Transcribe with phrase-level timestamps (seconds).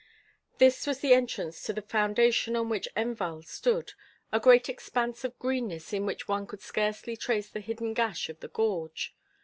[0.57, 3.93] This was the entrance to the foundation on which Enval stood,
[4.31, 8.39] a great expanse of greenness in which one could scarcely trace the hidden gash of
[8.39, 9.13] the gorge.